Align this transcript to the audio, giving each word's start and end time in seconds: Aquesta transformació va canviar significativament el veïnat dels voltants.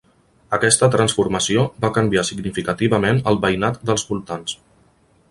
Aquesta 0.57 0.87
transformació 0.93 1.65
va 1.83 1.91
canviar 1.97 2.23
significativament 2.29 3.21
el 3.33 3.37
veïnat 3.43 3.77
dels 3.91 4.07
voltants. 4.13 4.57